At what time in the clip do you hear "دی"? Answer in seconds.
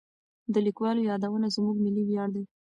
2.35-2.43